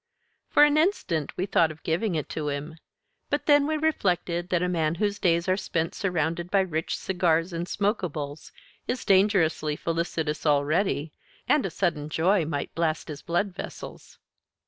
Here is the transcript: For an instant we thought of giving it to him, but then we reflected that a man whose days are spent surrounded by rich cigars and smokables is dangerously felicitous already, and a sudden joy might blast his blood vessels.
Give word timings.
For 0.49 0.63
an 0.63 0.79
instant 0.79 1.37
we 1.37 1.45
thought 1.45 1.69
of 1.69 1.83
giving 1.83 2.15
it 2.15 2.27
to 2.29 2.49
him, 2.49 2.79
but 3.29 3.45
then 3.45 3.67
we 3.67 3.77
reflected 3.77 4.49
that 4.49 4.63
a 4.63 4.67
man 4.67 4.95
whose 4.95 5.19
days 5.19 5.47
are 5.47 5.55
spent 5.55 5.93
surrounded 5.93 6.49
by 6.49 6.61
rich 6.61 6.97
cigars 6.97 7.53
and 7.53 7.67
smokables 7.67 8.51
is 8.87 9.05
dangerously 9.05 9.75
felicitous 9.75 10.43
already, 10.43 11.13
and 11.47 11.67
a 11.67 11.69
sudden 11.69 12.09
joy 12.09 12.45
might 12.45 12.73
blast 12.73 13.09
his 13.09 13.21
blood 13.21 13.53
vessels. 13.53 14.17